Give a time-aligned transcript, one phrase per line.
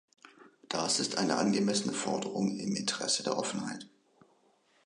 [0.67, 3.87] Das ist eine angemessene Forderung im Interesse der Offenheit.